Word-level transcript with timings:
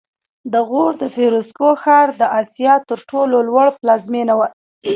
د 0.53 0.55
غور 0.69 0.91
د 1.01 1.03
فیروزکوه 1.15 1.73
ښار 1.83 2.07
د 2.21 2.23
اسیا 2.41 2.73
تر 2.89 2.99
ټولو 3.11 3.35
لوړ 3.47 3.67
پلازمېنه 3.81 4.33
وه 4.39 4.47